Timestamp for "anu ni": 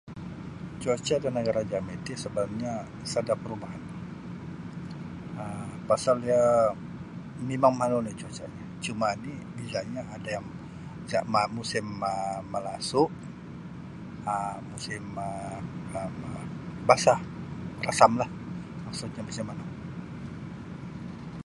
7.85-8.11